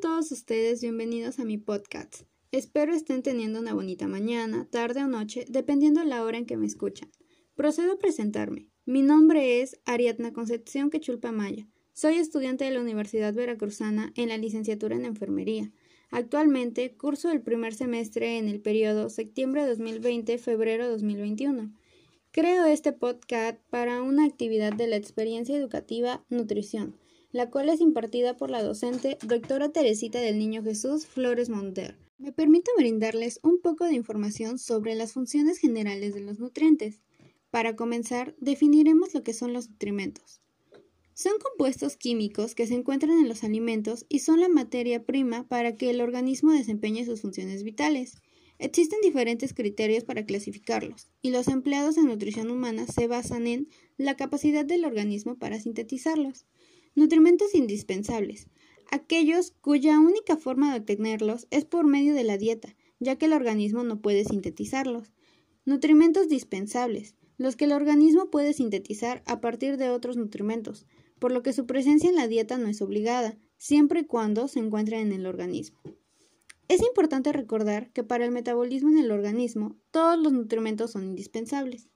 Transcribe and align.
todos 0.00 0.30
ustedes 0.30 0.80
bienvenidos 0.80 1.40
a 1.40 1.44
mi 1.44 1.58
podcast. 1.58 2.22
Espero 2.52 2.94
estén 2.94 3.24
teniendo 3.24 3.58
una 3.58 3.74
bonita 3.74 4.06
mañana, 4.06 4.68
tarde 4.70 5.02
o 5.02 5.08
noche, 5.08 5.44
dependiendo 5.48 6.00
de 6.00 6.06
la 6.06 6.22
hora 6.22 6.38
en 6.38 6.46
que 6.46 6.56
me 6.56 6.66
escuchan. 6.66 7.10
Procedo 7.56 7.94
a 7.94 7.98
presentarme. 7.98 8.68
Mi 8.84 9.02
nombre 9.02 9.60
es 9.60 9.80
Ariadna 9.86 10.32
Concepción 10.32 10.90
Quechulpa 10.90 11.32
Maya. 11.32 11.66
Soy 11.94 12.14
estudiante 12.14 12.64
de 12.64 12.70
la 12.70 12.80
Universidad 12.80 13.34
Veracruzana 13.34 14.12
en 14.14 14.28
la 14.28 14.38
licenciatura 14.38 14.94
en 14.94 15.04
enfermería. 15.04 15.72
Actualmente 16.10 16.94
curso 16.96 17.32
el 17.32 17.42
primer 17.42 17.74
semestre 17.74 18.38
en 18.38 18.48
el 18.48 18.60
periodo 18.60 19.10
septiembre 19.10 19.64
2020-febrero 19.64 20.88
2021. 20.88 21.72
Creo 22.30 22.66
este 22.66 22.92
podcast 22.92 23.58
para 23.68 24.02
una 24.02 24.26
actividad 24.26 24.72
de 24.72 24.86
la 24.86 24.96
experiencia 24.96 25.56
educativa 25.56 26.24
Nutrición 26.28 26.94
la 27.30 27.50
cual 27.50 27.68
es 27.68 27.80
impartida 27.80 28.36
por 28.36 28.50
la 28.50 28.62
docente 28.62 29.18
doctora 29.22 29.68
Teresita 29.70 30.18
del 30.20 30.38
Niño 30.38 30.62
Jesús 30.62 31.06
Flores 31.06 31.50
Monter. 31.50 31.96
Me 32.18 32.32
permito 32.32 32.70
brindarles 32.76 33.38
un 33.42 33.60
poco 33.60 33.84
de 33.84 33.94
información 33.94 34.58
sobre 34.58 34.94
las 34.94 35.12
funciones 35.12 35.58
generales 35.58 36.14
de 36.14 36.20
los 36.20 36.38
nutrientes. 36.38 37.00
Para 37.50 37.76
comenzar, 37.76 38.34
definiremos 38.40 39.14
lo 39.14 39.22
que 39.22 39.34
son 39.34 39.52
los 39.52 39.68
nutrimentos. 39.68 40.40
Son 41.14 41.32
compuestos 41.42 41.96
químicos 41.96 42.54
que 42.54 42.66
se 42.66 42.74
encuentran 42.74 43.18
en 43.18 43.28
los 43.28 43.44
alimentos 43.44 44.06
y 44.08 44.20
son 44.20 44.40
la 44.40 44.48
materia 44.48 45.04
prima 45.04 45.46
para 45.48 45.76
que 45.76 45.90
el 45.90 46.00
organismo 46.00 46.52
desempeñe 46.52 47.04
sus 47.04 47.20
funciones 47.20 47.62
vitales. 47.62 48.18
Existen 48.58 49.00
diferentes 49.02 49.54
criterios 49.54 50.02
para 50.02 50.24
clasificarlos, 50.24 51.08
y 51.22 51.30
los 51.30 51.46
empleados 51.46 51.96
en 51.96 52.06
nutrición 52.06 52.50
humana 52.50 52.86
se 52.86 53.06
basan 53.06 53.46
en 53.46 53.68
la 53.96 54.16
capacidad 54.16 54.64
del 54.64 54.84
organismo 54.84 55.36
para 55.36 55.60
sintetizarlos. 55.60 56.46
Nutrimentos 56.98 57.54
indispensables. 57.54 58.48
Aquellos 58.90 59.52
cuya 59.60 60.00
única 60.00 60.36
forma 60.36 60.72
de 60.72 60.80
obtenerlos 60.80 61.46
es 61.52 61.64
por 61.64 61.86
medio 61.86 62.12
de 62.12 62.24
la 62.24 62.38
dieta, 62.38 62.74
ya 62.98 63.14
que 63.14 63.26
el 63.26 63.34
organismo 63.34 63.84
no 63.84 64.00
puede 64.00 64.24
sintetizarlos. 64.24 65.12
Nutrimentos 65.64 66.28
dispensables. 66.28 67.14
Los 67.36 67.54
que 67.54 67.66
el 67.66 67.72
organismo 67.72 68.30
puede 68.32 68.52
sintetizar 68.52 69.22
a 69.26 69.40
partir 69.40 69.76
de 69.76 69.90
otros 69.90 70.16
nutrimentos, 70.16 70.86
por 71.20 71.30
lo 71.30 71.44
que 71.44 71.52
su 71.52 71.66
presencia 71.66 72.10
en 72.10 72.16
la 72.16 72.26
dieta 72.26 72.58
no 72.58 72.66
es 72.66 72.82
obligada, 72.82 73.38
siempre 73.58 74.00
y 74.00 74.04
cuando 74.04 74.48
se 74.48 74.58
encuentren 74.58 75.06
en 75.06 75.12
el 75.12 75.26
organismo. 75.26 75.78
Es 76.66 76.82
importante 76.82 77.32
recordar 77.32 77.92
que 77.92 78.02
para 78.02 78.24
el 78.24 78.32
metabolismo 78.32 78.90
en 78.90 78.98
el 78.98 79.12
organismo 79.12 79.76
todos 79.92 80.18
los 80.18 80.32
nutrimentos 80.32 80.90
son 80.90 81.04
indispensables. 81.04 81.90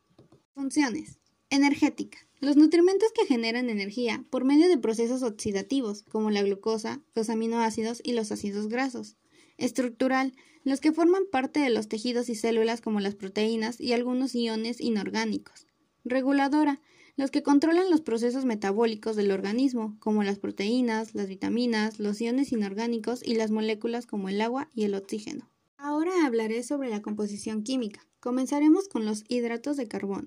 Funciones. 0.55 1.19
Energética. 1.51 2.19
Los 2.43 2.57
nutrimentos 2.57 3.13
que 3.13 3.25
generan 3.25 3.71
energía 3.71 4.25
por 4.29 4.43
medio 4.43 4.69
de 4.69 4.77
procesos 4.77 5.23
oxidativos, 5.23 6.03
como 6.03 6.33
la 6.33 6.43
glucosa, 6.43 7.01
los 7.15 7.31
aminoácidos 7.31 8.01
y 8.03 8.15
los 8.15 8.33
ácidos 8.33 8.67
grasos. 8.67 9.17
Estructural. 9.59 10.35
Los 10.65 10.81
que 10.81 10.91
forman 10.91 11.23
parte 11.31 11.61
de 11.61 11.71
los 11.71 11.87
tejidos 11.87 12.29
y 12.29 12.35
células 12.35 12.81
como 12.81 12.99
las 12.99 13.15
proteínas 13.15 13.81
y 13.81 13.93
algunos 13.93 14.35
iones 14.35 14.81
inorgánicos. 14.81 15.69
Reguladora. 16.05 16.81
Los 17.15 17.31
que 17.31 17.45
controlan 17.45 17.93
los 17.93 18.01
procesos 18.01 18.45
metabólicos 18.45 19.15
del 19.15 19.31
organismo, 19.31 19.97
como 20.01 20.25
las 20.25 20.41
proteínas, 20.41 21.15
las 21.15 21.29
vitaminas, 21.29 22.01
los 22.01 22.21
iones 22.21 22.51
inorgánicos 22.51 23.25
y 23.25 23.37
las 23.37 23.53
moléculas 23.53 24.05
como 24.05 24.29
el 24.29 24.41
agua 24.41 24.69
y 24.75 24.83
el 24.83 24.97
oxígeno. 24.97 25.49
Ahora 25.77 26.27
hablaré 26.27 26.65
sobre 26.65 26.91
la 26.91 27.03
composición 27.03 27.63
química. 27.63 28.05
Comenzaremos 28.19 28.89
con 28.89 29.05
los 29.05 29.23
hidratos 29.29 29.77
de 29.77 29.87
carbono. 29.87 30.27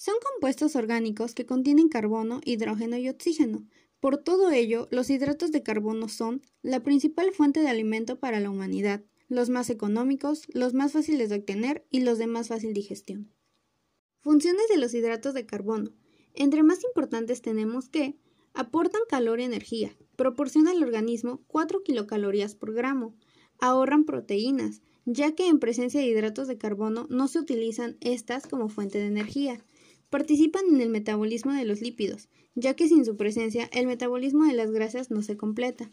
Son 0.00 0.14
compuestos 0.32 0.76
orgánicos 0.76 1.34
que 1.34 1.44
contienen 1.44 1.88
carbono, 1.88 2.40
hidrógeno 2.44 2.96
y 2.98 3.08
oxígeno. 3.08 3.66
Por 3.98 4.18
todo 4.18 4.52
ello, 4.52 4.86
los 4.92 5.10
hidratos 5.10 5.50
de 5.50 5.64
carbono 5.64 6.08
son 6.08 6.40
la 6.62 6.84
principal 6.84 7.32
fuente 7.32 7.58
de 7.58 7.68
alimento 7.68 8.20
para 8.20 8.38
la 8.38 8.48
humanidad, 8.48 9.02
los 9.26 9.50
más 9.50 9.70
económicos, 9.70 10.44
los 10.54 10.72
más 10.72 10.92
fáciles 10.92 11.30
de 11.30 11.38
obtener 11.38 11.84
y 11.90 11.98
los 11.98 12.18
de 12.18 12.28
más 12.28 12.46
fácil 12.46 12.74
digestión. 12.74 13.34
Funciones 14.20 14.68
de 14.68 14.76
los 14.76 14.94
hidratos 14.94 15.34
de 15.34 15.46
carbono. 15.46 15.90
Entre 16.32 16.62
más 16.62 16.84
importantes 16.84 17.42
tenemos 17.42 17.88
que 17.88 18.16
aportan 18.54 19.02
calor 19.08 19.40
y 19.40 19.44
energía, 19.44 19.96
proporcionan 20.14 20.76
al 20.76 20.84
organismo 20.84 21.42
4 21.48 21.82
kilocalorías 21.82 22.54
por 22.54 22.72
gramo, 22.72 23.16
ahorran 23.58 24.04
proteínas, 24.04 24.80
ya 25.06 25.34
que 25.34 25.48
en 25.48 25.58
presencia 25.58 26.00
de 26.00 26.06
hidratos 26.06 26.46
de 26.46 26.56
carbono 26.56 27.08
no 27.10 27.26
se 27.26 27.40
utilizan 27.40 27.96
estas 28.00 28.46
como 28.46 28.68
fuente 28.68 28.98
de 28.98 29.06
energía, 29.06 29.64
Participan 30.10 30.64
en 30.68 30.80
el 30.80 30.88
metabolismo 30.88 31.52
de 31.52 31.64
los 31.64 31.80
lípidos, 31.82 32.28
ya 32.54 32.74
que 32.74 32.88
sin 32.88 33.04
su 33.04 33.16
presencia 33.16 33.68
el 33.72 33.86
metabolismo 33.86 34.46
de 34.46 34.54
las 34.54 34.70
grasas 34.70 35.10
no 35.10 35.22
se 35.22 35.36
completa. 35.36 35.90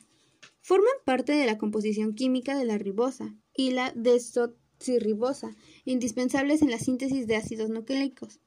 Forman 0.61 0.93
parte 1.05 1.33
de 1.33 1.45
la 1.45 1.57
composición 1.57 2.15
química 2.15 2.57
de 2.57 2.65
la 2.65 2.77
ribosa 2.77 3.35
y 3.55 3.71
la 3.71 3.91
desoxirribosa, 3.95 5.55
indispensables 5.83 6.61
en 6.61 6.71
la 6.71 6.79
síntesis 6.79 7.27
de 7.27 7.35
ácidos 7.35 7.69
nucleicos. 7.69 8.39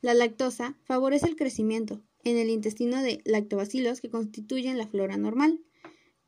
La 0.00 0.14
lactosa 0.14 0.78
favorece 0.84 1.26
el 1.26 1.36
crecimiento 1.36 2.02
en 2.22 2.36
el 2.36 2.50
intestino 2.50 3.02
de 3.02 3.20
lactobacilos 3.24 4.00
que 4.00 4.10
constituyen 4.10 4.78
la 4.78 4.86
flora 4.86 5.16
normal. 5.16 5.60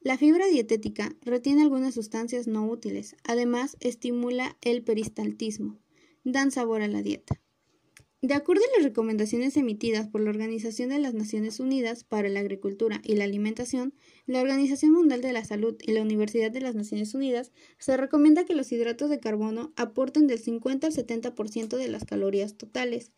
La 0.00 0.16
fibra 0.16 0.46
dietética 0.46 1.14
retiene 1.22 1.62
algunas 1.62 1.94
sustancias 1.94 2.46
no 2.46 2.68
útiles, 2.68 3.16
además 3.24 3.76
estimula 3.80 4.56
el 4.60 4.82
peristaltismo, 4.82 5.78
dan 6.24 6.50
sabor 6.50 6.82
a 6.82 6.88
la 6.88 7.02
dieta. 7.02 7.40
De 8.20 8.34
acuerdo 8.34 8.62
a 8.64 8.78
las 8.78 8.84
recomendaciones 8.84 9.56
emitidas 9.56 10.08
por 10.08 10.20
la 10.20 10.30
Organización 10.30 10.88
de 10.90 10.98
las 10.98 11.14
Naciones 11.14 11.60
Unidas 11.60 12.02
para 12.04 12.28
la 12.28 12.40
Agricultura 12.40 13.00
y 13.04 13.14
la 13.14 13.22
Alimentación, 13.24 13.94
la 14.26 14.40
Organización 14.40 14.92
Mundial 14.92 15.20
de 15.20 15.32
la 15.32 15.44
Salud 15.44 15.76
y 15.80 15.92
la 15.92 16.02
Universidad 16.02 16.50
de 16.50 16.60
las 16.60 16.74
Naciones 16.74 17.14
Unidas, 17.14 17.52
se 17.78 17.96
recomienda 17.96 18.44
que 18.44 18.54
los 18.54 18.72
hidratos 18.72 19.10
de 19.10 19.20
carbono 19.20 19.72
aporten 19.76 20.26
del 20.26 20.40
50 20.40 20.88
al 20.88 20.92
70% 20.92 21.76
de 21.76 21.88
las 21.88 22.04
calorías 22.04 22.56
totales 22.56 23.12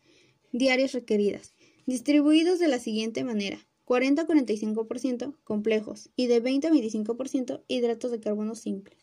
diarias 0.51 0.93
requeridas, 0.93 1.55
distribuidos 1.87 2.59
de 2.59 2.67
la 2.67 2.79
siguiente 2.79 3.23
manera: 3.23 3.67
40 3.85 4.27
45% 4.27 5.35
complejos 5.43 6.11
y 6.15 6.27
de 6.27 6.41
20 6.41 6.67
a 6.67 6.71
25% 6.71 7.63
hidratos 7.67 8.11
de 8.11 8.19
carbono 8.19 8.55
simples. 8.55 9.00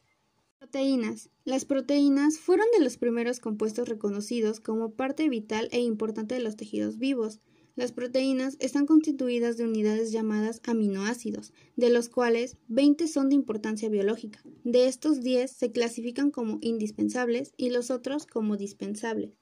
Proteínas. 0.58 1.30
Las 1.44 1.64
proteínas 1.64 2.41
fueron 2.41 2.66
de 2.76 2.82
los 2.82 2.96
primeros 2.98 3.38
compuestos 3.38 3.88
reconocidos 3.88 4.58
como 4.58 4.91
parte 4.91 5.28
vital 5.28 5.69
e 5.70 5.80
importante 5.80 6.34
de 6.34 6.41
los 6.41 6.56
tejidos 6.56 6.98
vivos. 6.98 7.41
Las 7.76 7.92
proteínas 7.92 8.56
están 8.58 8.84
constituidas 8.84 9.56
de 9.56 9.64
unidades 9.64 10.10
llamadas 10.10 10.60
aminoácidos, 10.66 11.52
de 11.76 11.91
los 11.91 12.08
cuales 12.08 12.56
20 12.66 13.06
son 13.06 13.28
de 13.28 13.36
importancia 13.36 13.88
biológica. 13.88 14.42
De 14.64 14.88
estos 14.88 15.22
10 15.22 15.48
se 15.48 15.70
clasifican 15.70 16.32
como 16.32 16.58
indispensables 16.60 17.52
y 17.56 17.70
los 17.70 17.92
otros 17.92 18.26
como 18.26 18.56
dispensables. 18.56 19.38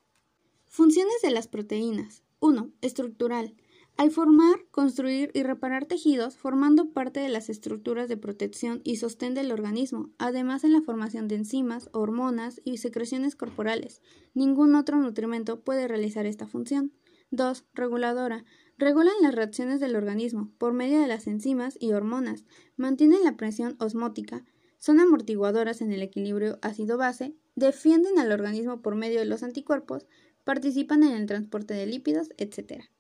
Funciones 0.67 1.23
de 1.23 1.31
las 1.31 1.49
proteínas. 1.49 2.25
1. 2.41 2.73
Estructural 2.83 3.55
al 3.97 4.11
formar, 4.11 4.57
construir 4.71 5.31
y 5.33 5.43
reparar 5.43 5.87
tejidos, 5.87 6.37
formando 6.37 6.91
parte 6.91 7.21
de 7.21 7.31
las 7.31 7.49
estructuras 7.49 8.11
de 8.11 8.19
protección 8.19 8.83
y 8.85 8.97
sostén 8.97 9.33
del 9.33 9.53
organismo, 9.53 10.11
además 10.19 10.65
en 10.65 10.75
la 10.75 10.83
formación 10.83 11.29
de 11.29 11.37
enzimas, 11.37 11.89
hormonas 11.93 12.61
y 12.63 12.77
secreciones 12.77 13.37
corporales. 13.37 14.03
Ningún 14.35 14.75
otro 14.75 15.01
nutrimento 15.01 15.61
puede 15.61 15.89
realizar 15.89 16.27
esta 16.27 16.47
función. 16.47 16.93
2. 17.31 17.65
Reguladora. 17.73 18.45
Regulan 18.77 19.15
las 19.23 19.35
reacciones 19.35 19.81
del 19.81 19.97
organismo 19.97 20.53
por 20.59 20.75
medio 20.75 21.01
de 21.01 21.07
las 21.07 21.27
enzimas 21.27 21.79
y 21.81 21.93
hormonas, 21.93 22.45
mantienen 22.77 23.25
la 23.25 23.39
presión 23.39 23.77
osmótica, 23.79 24.45
son 24.79 25.01
amortiguadoras 25.01 25.81
en 25.81 25.91
el 25.91 26.03
equilibrio 26.03 26.59
ácido-base, 26.61 27.35
defienden 27.55 28.19
al 28.19 28.31
organismo 28.31 28.83
por 28.83 28.95
medio 28.95 29.21
de 29.21 29.25
los 29.25 29.43
anticuerpos, 29.43 30.07
participan 30.45 31.03
en 31.03 31.15
el 31.15 31.25
transporte 31.25 31.73
de 31.73 31.87
lípidos, 31.87 32.29
etc 32.37 32.91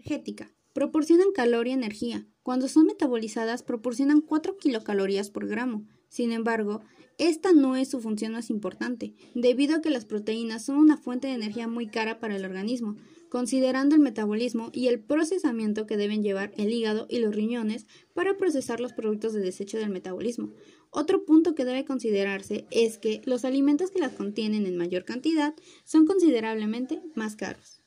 energética. 0.00 0.52
Proporcionan 0.72 1.32
calor 1.32 1.66
y 1.68 1.72
energía. 1.72 2.26
Cuando 2.42 2.68
son 2.68 2.86
metabolizadas 2.86 3.62
proporcionan 3.62 4.20
4 4.20 4.56
kilocalorías 4.56 5.30
por 5.30 5.46
gramo. 5.46 5.86
Sin 6.08 6.32
embargo, 6.32 6.80
esta 7.18 7.52
no 7.52 7.76
es 7.76 7.90
su 7.90 8.00
función 8.00 8.32
más 8.32 8.50
importante, 8.50 9.14
debido 9.34 9.76
a 9.76 9.80
que 9.82 9.90
las 9.90 10.06
proteínas 10.06 10.64
son 10.64 10.76
una 10.76 10.96
fuente 10.96 11.28
de 11.28 11.34
energía 11.34 11.68
muy 11.68 11.86
cara 11.86 12.18
para 12.18 12.34
el 12.34 12.44
organismo, 12.44 12.96
considerando 13.28 13.94
el 13.94 14.00
metabolismo 14.00 14.70
y 14.72 14.88
el 14.88 15.00
procesamiento 15.00 15.86
que 15.86 15.96
deben 15.96 16.22
llevar 16.22 16.52
el 16.56 16.72
hígado 16.72 17.06
y 17.10 17.18
los 17.18 17.34
riñones 17.34 17.86
para 18.14 18.36
procesar 18.36 18.80
los 18.80 18.92
productos 18.92 19.34
de 19.34 19.40
desecho 19.40 19.78
del 19.78 19.90
metabolismo. 19.90 20.50
Otro 20.90 21.24
punto 21.24 21.54
que 21.54 21.64
debe 21.64 21.84
considerarse 21.84 22.66
es 22.70 22.98
que 22.98 23.20
los 23.24 23.44
alimentos 23.44 23.90
que 23.90 24.00
las 24.00 24.12
contienen 24.12 24.66
en 24.66 24.76
mayor 24.76 25.04
cantidad 25.04 25.54
son 25.84 26.06
considerablemente 26.06 27.02
más 27.14 27.36
caros. 27.36 27.79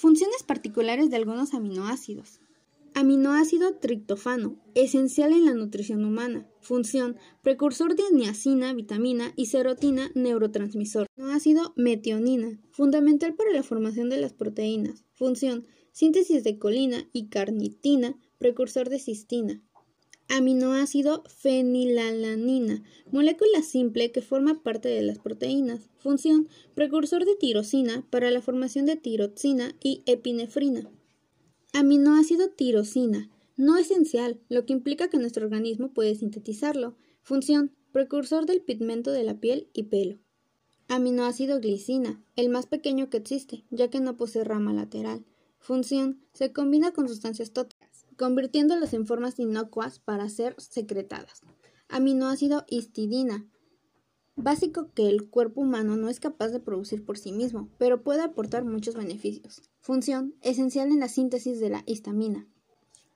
Funciones 0.00 0.42
particulares 0.44 1.10
de 1.10 1.16
algunos 1.16 1.52
aminoácidos. 1.52 2.40
Aminoácido 2.94 3.74
triptofano, 3.74 4.56
esencial 4.74 5.34
en 5.34 5.44
la 5.44 5.52
nutrición 5.52 6.06
humana. 6.06 6.48
Función, 6.62 7.18
precursor 7.42 7.94
de 7.94 8.04
niacina, 8.10 8.72
vitamina 8.72 9.34
y 9.36 9.44
serotina, 9.44 10.10
neurotransmisor. 10.14 11.06
Aminoácido 11.18 11.74
metionina, 11.76 12.58
fundamental 12.70 13.34
para 13.34 13.52
la 13.52 13.62
formación 13.62 14.08
de 14.08 14.16
las 14.16 14.32
proteínas. 14.32 15.04
Función, 15.12 15.66
síntesis 15.92 16.44
de 16.44 16.58
colina 16.58 17.06
y 17.12 17.28
carnitina, 17.28 18.16
precursor 18.38 18.88
de 18.88 19.00
cistina. 19.00 19.62
Aminoácido 20.32 21.24
fenilalanina, 21.26 22.84
molécula 23.10 23.62
simple 23.62 24.12
que 24.12 24.22
forma 24.22 24.62
parte 24.62 24.88
de 24.88 25.02
las 25.02 25.18
proteínas. 25.18 25.90
Función, 25.98 26.48
precursor 26.76 27.24
de 27.24 27.34
tirosina 27.34 28.06
para 28.10 28.30
la 28.30 28.40
formación 28.40 28.86
de 28.86 28.94
tiroxina 28.94 29.74
y 29.82 30.04
epinefrina. 30.06 30.88
Aminoácido 31.72 32.48
tirosina, 32.48 33.28
no 33.56 33.76
esencial, 33.76 34.38
lo 34.48 34.66
que 34.66 34.72
implica 34.72 35.10
que 35.10 35.18
nuestro 35.18 35.44
organismo 35.46 35.92
puede 35.92 36.14
sintetizarlo. 36.14 36.94
Función, 37.22 37.72
precursor 37.90 38.46
del 38.46 38.62
pigmento 38.62 39.10
de 39.10 39.24
la 39.24 39.40
piel 39.40 39.68
y 39.72 39.82
pelo. 39.82 40.20
Aminoácido 40.86 41.58
glicina, 41.58 42.24
el 42.36 42.50
más 42.50 42.66
pequeño 42.66 43.10
que 43.10 43.16
existe, 43.16 43.64
ya 43.70 43.90
que 43.90 43.98
no 43.98 44.16
posee 44.16 44.44
rama 44.44 44.72
lateral. 44.72 45.24
Función, 45.58 46.20
se 46.32 46.52
combina 46.52 46.92
con 46.92 47.08
sustancias 47.08 47.52
convirtiéndolas 48.20 48.92
en 48.92 49.06
formas 49.06 49.38
inocuas 49.38 49.98
para 49.98 50.28
ser 50.28 50.54
secretadas. 50.58 51.40
Aminoácido 51.88 52.66
histidina, 52.68 53.46
básico 54.36 54.90
que 54.92 55.08
el 55.08 55.30
cuerpo 55.30 55.62
humano 55.62 55.96
no 55.96 56.10
es 56.10 56.20
capaz 56.20 56.48
de 56.48 56.60
producir 56.60 57.02
por 57.02 57.16
sí 57.16 57.32
mismo, 57.32 57.70
pero 57.78 58.02
puede 58.02 58.20
aportar 58.20 58.66
muchos 58.66 58.94
beneficios. 58.94 59.62
Función, 59.80 60.34
esencial 60.42 60.88
en 60.88 61.00
la 61.00 61.08
síntesis 61.08 61.60
de 61.60 61.70
la 61.70 61.82
histamina. 61.86 62.46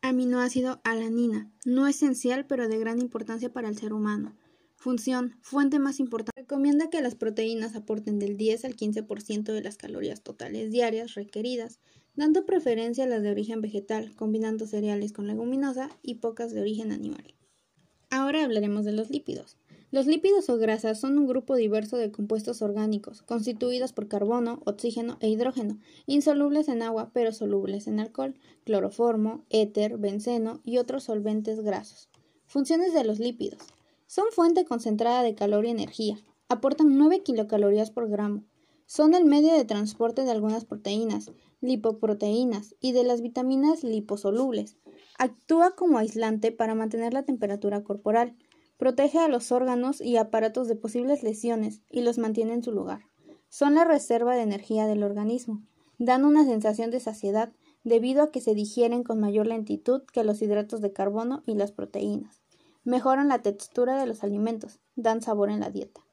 Aminoácido 0.00 0.80
alanina, 0.84 1.52
no 1.66 1.86
esencial 1.86 2.46
pero 2.46 2.66
de 2.66 2.78
gran 2.78 2.98
importancia 2.98 3.52
para 3.52 3.68
el 3.68 3.76
ser 3.76 3.92
humano. 3.92 4.34
Función, 4.74 5.36
fuente 5.42 5.78
más 5.78 6.00
importante. 6.00 6.40
Recomienda 6.40 6.88
que 6.88 7.02
las 7.02 7.14
proteínas 7.14 7.76
aporten 7.76 8.18
del 8.18 8.38
10 8.38 8.64
al 8.64 8.74
15% 8.74 9.52
de 9.52 9.60
las 9.62 9.76
calorías 9.76 10.22
totales 10.22 10.70
diarias 10.70 11.12
requeridas 11.12 11.78
dando 12.16 12.46
preferencia 12.46 13.04
a 13.04 13.08
las 13.08 13.22
de 13.22 13.30
origen 13.30 13.60
vegetal, 13.60 14.14
combinando 14.16 14.66
cereales 14.66 15.12
con 15.12 15.26
leguminosa 15.26 15.90
y 16.02 16.14
pocas 16.14 16.52
de 16.52 16.60
origen 16.60 16.92
animal. 16.92 17.34
Ahora 18.10 18.44
hablaremos 18.44 18.84
de 18.84 18.92
los 18.92 19.10
lípidos. 19.10 19.56
Los 19.90 20.06
lípidos 20.06 20.48
o 20.50 20.56
grasas 20.56 20.98
son 21.00 21.18
un 21.18 21.26
grupo 21.26 21.54
diverso 21.54 21.96
de 21.96 22.10
compuestos 22.10 22.62
orgánicos, 22.62 23.22
constituidos 23.22 23.92
por 23.92 24.08
carbono, 24.08 24.60
oxígeno 24.64 25.18
e 25.20 25.28
hidrógeno, 25.28 25.78
insolubles 26.06 26.68
en 26.68 26.82
agua 26.82 27.10
pero 27.12 27.32
solubles 27.32 27.86
en 27.86 28.00
alcohol, 28.00 28.34
cloroformo, 28.64 29.44
éter, 29.50 29.98
benceno 29.98 30.60
y 30.64 30.78
otros 30.78 31.04
solventes 31.04 31.60
grasos. 31.60 32.08
Funciones 32.46 32.92
de 32.92 33.04
los 33.04 33.20
lípidos. 33.20 33.62
Son 34.06 34.24
fuente 34.32 34.64
concentrada 34.64 35.22
de 35.22 35.34
calor 35.34 35.64
y 35.64 35.70
energía. 35.70 36.18
Aportan 36.48 36.98
9 36.98 37.22
kilocalorías 37.22 37.90
por 37.90 38.08
gramo. 38.08 38.44
Son 38.86 39.14
el 39.14 39.24
medio 39.24 39.52
de 39.52 39.64
transporte 39.64 40.24
de 40.24 40.30
algunas 40.30 40.64
proteínas, 40.64 41.30
lipoproteínas 41.64 42.74
y 42.80 42.92
de 42.92 43.04
las 43.04 43.20
vitaminas 43.22 43.82
liposolubles. 43.82 44.76
Actúa 45.18 45.74
como 45.74 45.98
aislante 45.98 46.52
para 46.52 46.74
mantener 46.74 47.12
la 47.12 47.24
temperatura 47.24 47.82
corporal. 47.82 48.36
Protege 48.76 49.18
a 49.18 49.28
los 49.28 49.50
órganos 49.50 50.00
y 50.00 50.16
aparatos 50.16 50.68
de 50.68 50.76
posibles 50.76 51.22
lesiones 51.22 51.82
y 51.90 52.02
los 52.02 52.18
mantiene 52.18 52.52
en 52.52 52.62
su 52.62 52.72
lugar. 52.72 53.02
Son 53.48 53.74
la 53.74 53.84
reserva 53.84 54.34
de 54.34 54.42
energía 54.42 54.86
del 54.86 55.02
organismo. 55.02 55.62
Dan 55.98 56.24
una 56.24 56.44
sensación 56.44 56.90
de 56.90 57.00
saciedad 57.00 57.52
debido 57.82 58.22
a 58.22 58.30
que 58.30 58.40
se 58.40 58.54
digieren 58.54 59.02
con 59.02 59.20
mayor 59.20 59.46
lentitud 59.46 60.02
que 60.12 60.24
los 60.24 60.42
hidratos 60.42 60.80
de 60.80 60.92
carbono 60.92 61.42
y 61.46 61.54
las 61.54 61.72
proteínas. 61.72 62.42
Mejoran 62.82 63.28
la 63.28 63.42
textura 63.42 63.98
de 63.98 64.06
los 64.06 64.22
alimentos. 64.24 64.80
Dan 64.96 65.22
sabor 65.22 65.50
en 65.50 65.60
la 65.60 65.70
dieta. 65.70 66.03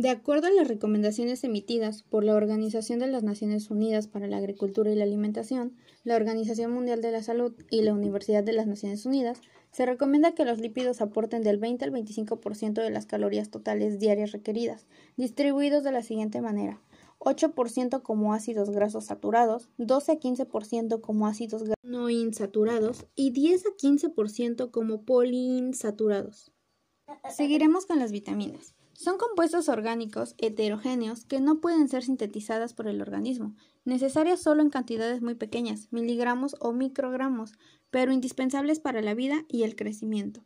De 0.00 0.08
acuerdo 0.08 0.46
a 0.46 0.50
las 0.50 0.66
recomendaciones 0.66 1.44
emitidas 1.44 2.04
por 2.04 2.24
la 2.24 2.34
Organización 2.34 3.00
de 3.00 3.06
las 3.06 3.22
Naciones 3.22 3.70
Unidas 3.70 4.06
para 4.06 4.28
la 4.28 4.38
Agricultura 4.38 4.90
y 4.90 4.94
la 4.94 5.04
Alimentación, 5.04 5.76
la 6.04 6.16
Organización 6.16 6.72
Mundial 6.72 7.02
de 7.02 7.12
la 7.12 7.22
Salud 7.22 7.52
y 7.70 7.82
la 7.82 7.92
Universidad 7.92 8.42
de 8.42 8.54
las 8.54 8.66
Naciones 8.66 9.04
Unidas, 9.04 9.42
se 9.72 9.84
recomienda 9.84 10.34
que 10.34 10.46
los 10.46 10.58
lípidos 10.58 11.02
aporten 11.02 11.42
del 11.42 11.58
20 11.58 11.84
al 11.84 11.92
25% 11.92 12.82
de 12.82 12.88
las 12.88 13.04
calorías 13.04 13.50
totales 13.50 13.98
diarias 13.98 14.32
requeridas, 14.32 14.86
distribuidos 15.18 15.84
de 15.84 15.92
la 15.92 16.02
siguiente 16.02 16.40
manera: 16.40 16.80
8% 17.18 18.00
como 18.00 18.32
ácidos 18.32 18.70
grasos 18.70 19.04
saturados, 19.04 19.68
12 19.76 20.12
a 20.12 20.18
15% 20.18 21.02
como 21.02 21.26
ácidos 21.26 21.64
no 21.82 22.08
insaturados 22.08 23.04
y 23.16 23.32
10 23.32 23.66
a 23.66 23.76
15% 23.76 24.70
como 24.70 25.02
poliinsaturados. 25.02 26.52
Seguiremos 27.28 27.84
con 27.84 27.98
las 27.98 28.12
vitaminas. 28.12 28.74
Son 29.02 29.16
compuestos 29.16 29.70
orgánicos 29.70 30.34
heterogéneos 30.36 31.24
que 31.24 31.40
no 31.40 31.62
pueden 31.62 31.88
ser 31.88 32.02
sintetizadas 32.02 32.74
por 32.74 32.86
el 32.86 33.00
organismo, 33.00 33.56
necesarias 33.86 34.42
solo 34.42 34.60
en 34.60 34.68
cantidades 34.68 35.22
muy 35.22 35.34
pequeñas, 35.36 35.88
miligramos 35.90 36.54
o 36.60 36.74
microgramos, 36.74 37.54
pero 37.90 38.12
indispensables 38.12 38.78
para 38.78 39.00
la 39.00 39.14
vida 39.14 39.46
y 39.48 39.62
el 39.62 39.74
crecimiento. 39.74 40.44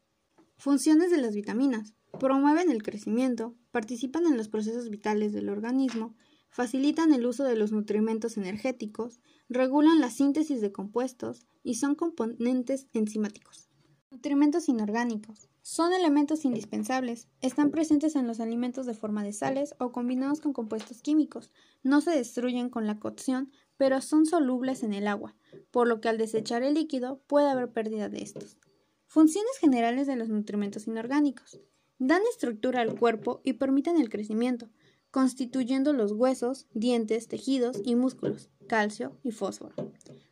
Funciones 0.57 1.11
de 1.11 1.17
las 1.17 1.35
vitaminas. 1.35 1.95
Promueven 2.21 2.71
el 2.71 2.85
crecimiento, 2.85 3.57
participan 3.73 4.25
en 4.27 4.37
los 4.37 4.47
procesos 4.47 4.89
vitales 4.89 5.33
del 5.33 5.49
organismo, 5.49 6.15
facilitan 6.49 7.13
el 7.13 7.27
uso 7.27 7.43
de 7.43 7.57
los 7.57 7.73
nutrimentos 7.73 8.37
energéticos, 8.37 9.19
regulan 9.49 10.01
la 10.01 10.11
síntesis 10.11 10.61
de 10.61 10.71
compuestos 10.71 11.45
y 11.65 11.75
son 11.75 11.97
componentes 11.97 12.87
enzimáticos. 12.93 13.69
Nutrimentos 14.13 14.69
inorgánicos. 14.69 15.49
Son 15.67 15.95
elementos 15.95 16.45
indispensables. 16.45 17.27
Están 17.41 17.71
presentes 17.71 18.17
en 18.17 18.27
los 18.27 18.39
alimentos 18.39 18.85
de 18.85 18.93
forma 18.93 19.25
de 19.25 19.33
sales 19.33 19.75
o 19.79 19.93
combinados 19.93 20.43
con 20.43 20.53
compuestos 20.53 21.01
químicos. 21.01 21.51
No 21.83 22.03
se 22.03 22.11
destruyen 22.11 22.69
con 22.69 22.87
la 22.87 23.01
cocción, 23.01 23.51
pero 23.79 24.03
son 24.03 24.27
solubles 24.27 24.83
en 24.83 24.93
el 24.93 25.09
agua, 25.09 25.35
por 25.71 25.89
lo 25.89 26.03
que 26.03 26.11
al 26.11 26.19
desechar 26.19 26.63
el 26.63 26.75
líquido 26.75 27.23
puede 27.27 27.49
haber 27.49 27.73
pérdida 27.73 28.11
de 28.11 28.21
estos. 28.21 28.59
Funciones 29.07 29.57
generales 29.59 30.07
de 30.07 30.17
los 30.17 30.29
nutrimentos 30.29 30.87
inorgánicos. 30.87 31.59
Dan 31.99 32.21
estructura 32.31 32.83
al 32.83 32.99
cuerpo 32.99 33.41
y 33.43 33.55
permiten 33.55 33.99
el 33.99 34.11
crecimiento, 34.11 34.69
constituyendo 35.11 35.95
los 35.95 36.13
huesos, 36.13 36.67
dientes, 36.75 37.27
tejidos 37.27 37.81
y 37.83 37.95
músculos, 37.95 38.51
calcio 38.69 39.19
y 39.23 39.31
fósforo. 39.31 39.75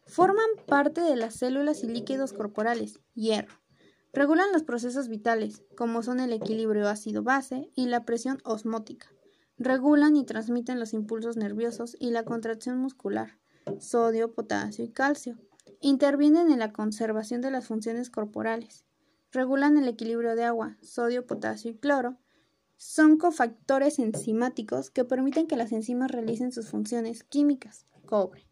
Forman 0.05 0.45
parte 0.67 1.01
de 1.01 1.17
las 1.17 1.37
células 1.37 1.85
y 1.85 1.87
líquidos 1.87 2.35
corporales, 2.35 3.01
hierro. 3.15 3.62
Regulan 4.13 4.53
los 4.53 4.63
procesos 4.63 5.09
vitales, 5.09 5.63
como 5.75 6.03
son 6.03 6.21
el 6.21 6.33
equilibrio 6.33 6.89
ácido-base 6.89 7.71
y 7.75 7.87
la 7.87 8.05
presión 8.05 8.41
osmótica. 8.45 9.11
Regulan 9.57 10.17
y 10.17 10.27
transmiten 10.27 10.79
los 10.79 10.93
impulsos 10.93 11.39
nerviosos 11.39 11.97
y 11.99 12.11
la 12.11 12.25
contracción 12.25 12.79
muscular, 12.79 13.39
sodio, 13.79 14.35
potasio 14.35 14.85
y 14.85 14.91
calcio. 14.91 15.39
Intervienen 15.81 16.51
en 16.51 16.59
la 16.59 16.73
conservación 16.73 17.41
de 17.41 17.51
las 17.51 17.67
funciones 17.67 18.11
corporales. 18.11 18.85
Regulan 19.31 19.79
el 19.79 19.89
equilibrio 19.89 20.37
de 20.37 20.45
agua, 20.45 20.77
sodio, 20.83 21.27
potasio 21.27 21.71
y 21.71 21.75
cloro. 21.75 22.19
Son 22.77 23.17
cofactores 23.17 23.99
enzimáticos 23.99 24.91
que 24.91 25.05
permiten 25.05 25.47
que 25.47 25.57
las 25.57 25.73
enzimas 25.73 26.11
realicen 26.11 26.53
sus 26.53 26.69
funciones 26.69 27.25
químicas. 27.25 27.87
Cobre. 28.05 28.47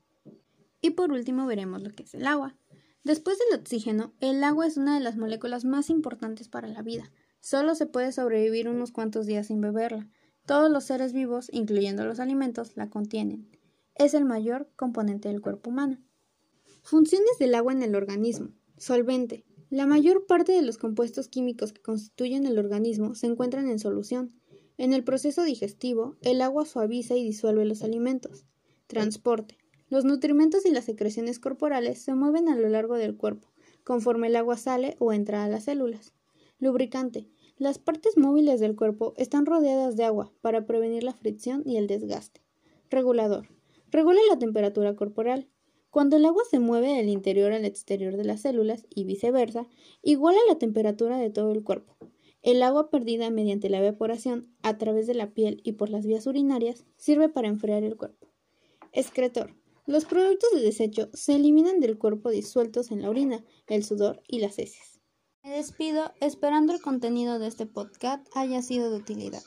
Y 0.81 0.91
por 0.91 1.13
último 1.13 1.47
veremos 1.47 1.83
lo 1.83 1.91
que 1.91 2.05
es 2.05 2.15
el 2.15 2.27
agua. 2.27 2.57
Después 3.03 3.39
del 3.39 3.59
oxígeno, 3.59 4.13
el 4.21 4.45
agua 4.45 4.67
es 4.67 4.77
una 4.77 4.95
de 4.95 5.03
las 5.03 5.17
moléculas 5.17 5.65
más 5.65 5.89
importantes 5.89 6.49
para 6.49 6.69
la 6.69 6.83
vida. 6.83 7.11
Solo 7.41 7.75
se 7.75 7.87
puede 7.87 8.13
sobrevivir 8.13 8.69
unos 8.69 8.93
cuantos 8.93 9.25
días 9.25 9.47
sin 9.47 9.61
beberla. 9.61 10.09
Todos 10.45 10.71
los 10.71 10.85
seres 10.85 11.13
vivos, 11.13 11.49
incluyendo 11.53 12.05
los 12.05 12.21
alimentos, 12.21 12.77
la 12.77 12.91
contienen. 12.91 13.49
Es 13.95 14.13
el 14.13 14.27
mayor 14.27 14.69
componente 14.77 15.29
del 15.29 15.41
cuerpo 15.41 15.71
humano. 15.71 15.99
Funciones 16.83 17.39
del 17.39 17.55
agua 17.55 17.73
en 17.73 17.83
el 17.83 17.95
organismo. 17.95 18.51
Solvente. 18.77 19.45
La 19.71 19.87
mayor 19.87 20.27
parte 20.27 20.53
de 20.53 20.63
los 20.63 20.77
compuestos 20.77 21.29
químicos 21.29 21.73
que 21.73 21.81
constituyen 21.81 22.45
el 22.45 22.59
organismo 22.59 23.15
se 23.15 23.27
encuentran 23.27 23.69
en 23.71 23.79
solución. 23.79 24.35
En 24.77 24.93
el 24.93 25.05
proceso 25.05 25.43
digestivo, 25.45 26.17
el 26.23 26.43
agua 26.43 26.67
suaviza 26.67 27.15
y 27.15 27.23
disuelve 27.23 27.65
los 27.65 27.83
alimentos. 27.83 28.47
Transporte. 28.89 29.60
Los 29.91 30.05
nutrimentos 30.05 30.65
y 30.67 30.71
las 30.71 30.85
secreciones 30.85 31.41
corporales 31.41 32.01
se 32.01 32.15
mueven 32.15 32.49
a 32.49 32.55
lo 32.55 32.69
largo 32.69 32.95
del 32.95 33.17
cuerpo, 33.17 33.49
conforme 33.83 34.29
el 34.29 34.37
agua 34.37 34.57
sale 34.57 34.95
o 35.01 35.13
entra 35.13 35.43
a 35.43 35.49
las 35.49 35.65
células. 35.65 36.15
Lubricante. 36.61 37.27
Las 37.57 37.81
partes 37.81 38.17
móviles 38.17 38.61
del 38.61 38.77
cuerpo 38.77 39.15
están 39.17 39.47
rodeadas 39.47 39.97
de 39.97 40.05
agua 40.05 40.33
para 40.43 40.65
prevenir 40.65 41.03
la 41.03 41.13
fricción 41.13 41.65
y 41.67 41.77
el 41.77 41.89
desgaste. 41.89 42.41
Regulador. 42.89 43.49
Regula 43.91 44.21
la 44.29 44.39
temperatura 44.39 44.95
corporal. 44.95 45.49
Cuando 45.91 46.17
el 46.17 46.25
agua 46.25 46.45
se 46.49 46.61
mueve 46.61 46.95
del 46.95 47.09
interior 47.09 47.51
al 47.51 47.65
exterior 47.65 48.17
de 48.17 48.25
las 48.25 48.43
células 48.43 48.87
y 48.95 49.03
viceversa, 49.03 49.67
iguala 50.03 50.39
la 50.49 50.57
temperatura 50.57 51.19
de 51.19 51.31
todo 51.31 51.51
el 51.51 51.65
cuerpo. 51.65 51.97
El 52.43 52.63
agua 52.63 52.91
perdida 52.91 53.29
mediante 53.31 53.69
la 53.69 53.79
evaporación 53.79 54.55
a 54.63 54.79
través 54.79 55.09
de 55.09 55.15
la 55.15 55.35
piel 55.35 55.61
y 55.65 55.73
por 55.73 55.91
las 55.91 56.07
vías 56.07 56.29
urinarias 56.29 56.85
sirve 56.97 57.29
para 57.29 57.49
enfriar 57.49 57.83
el 57.83 57.97
cuerpo. 57.97 58.29
Excretor. 58.93 59.60
Los 59.91 60.05
productos 60.05 60.51
de 60.55 60.61
desecho 60.61 61.11
se 61.15 61.35
eliminan 61.35 61.81
del 61.81 61.99
cuerpo 61.99 62.31
disueltos 62.31 62.93
en 62.93 63.03
la 63.03 63.11
orina, 63.11 63.45
el 63.67 63.83
sudor 63.83 64.23
y 64.29 64.39
las 64.39 64.57
heces. 64.61 65.01
Me 65.43 65.51
despido 65.51 66.13
esperando 66.21 66.73
el 66.73 66.81
contenido 66.81 67.41
de 67.41 67.49
este 67.49 67.67
podcast 67.67 68.25
haya 68.37 68.63
sido 68.63 68.93
de 68.93 68.99
utilidad. 68.99 69.43